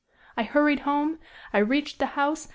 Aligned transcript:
I 0.35 0.41
hurried 0.41 0.79
home. 0.79 1.19
I 1.53 1.59
reached 1.59 1.99
the 1.99 2.07
house. 2.17 2.49